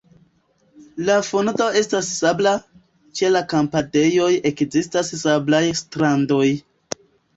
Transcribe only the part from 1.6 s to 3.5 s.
estas sabla, ĉe la